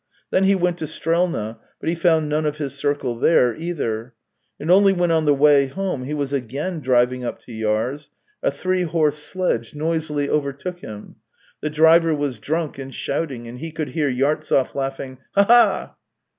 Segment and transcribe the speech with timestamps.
[0.31, 4.15] Then he went to Strelna, but he found none of his circle there, either;
[4.59, 8.09] and only when on the way home he was again driving up to Yar's,
[8.41, 11.15] a three horse sledge THREE YEARS 261 noisily overtook him.
[11.61, 15.43] The driver was drunk and shouting, and he could hear Yartsev laughing:" Ha.
[15.43, 15.95] ha, ha